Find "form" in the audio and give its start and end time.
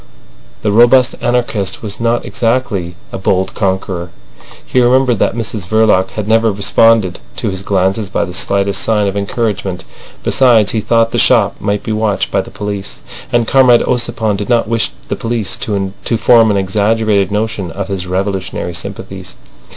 16.17-16.49